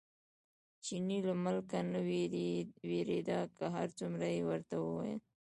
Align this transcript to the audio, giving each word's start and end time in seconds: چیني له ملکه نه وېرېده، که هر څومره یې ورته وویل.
چیني 0.85 1.17
له 1.27 1.33
ملکه 1.43 1.79
نه 1.91 1.99
وېرېده، 2.89 3.39
که 3.57 3.65
هر 3.75 3.87
څومره 3.97 4.25
یې 4.35 4.41
ورته 4.49 4.75
وویل. 4.79 5.19